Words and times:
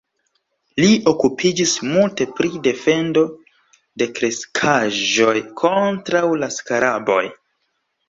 Li 0.83 0.87
okupiĝis 1.11 1.73
multe 1.89 2.27
pri 2.39 2.51
defendo 2.69 3.25
de 4.03 4.09
kreskaĵoj 4.19 5.39
kontraŭ 5.65 6.27
la 6.45 6.55
skaraboj. 6.61 7.25